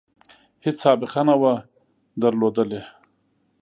هیڅ 0.65 0.75
سابقه 0.83 1.21
نه 1.27 1.35
وه 1.41 1.53
درلودلې. 2.21 2.81